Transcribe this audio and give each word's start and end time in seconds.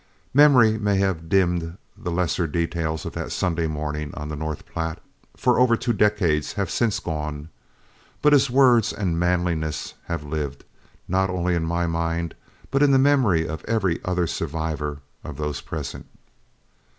Memory 0.33 0.79
may 0.79 0.97
have 0.97 1.29
dimmed 1.29 1.77
the 1.95 2.09
lesser 2.09 2.47
details 2.47 3.05
of 3.05 3.13
that 3.13 3.31
Sunday 3.31 3.67
morning 3.67 4.09
on 4.15 4.29
the 4.29 4.35
North 4.35 4.65
Platte, 4.65 4.99
for 5.37 5.59
over 5.59 5.77
two 5.77 5.93
decades 5.93 6.53
have 6.53 6.71
since 6.71 6.99
gone, 6.99 7.49
but 8.19 8.33
his 8.33 8.49
words 8.49 8.91
and 8.93 9.19
manliness 9.19 9.93
have 10.05 10.23
lived, 10.23 10.63
not 11.07 11.29
only 11.29 11.53
in 11.53 11.65
my 11.67 11.85
mind, 11.85 12.33
but 12.71 12.81
in 12.81 12.89
the 12.89 12.97
memory 12.97 13.47
of 13.47 13.63
every 13.65 14.03
other 14.03 14.25
survivor 14.25 15.01
of 15.23 15.37
those 15.37 15.61
present. 15.61 16.07